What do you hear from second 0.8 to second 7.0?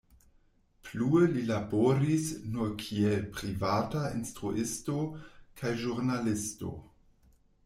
Plue li laboris nur kiel privata instruisto kaj ĵurnalisto.